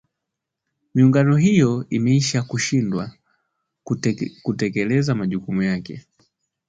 [0.95, 3.11] Miungano hiyo imeishia kushindwa
[4.43, 6.05] kutekeleza majukumu yake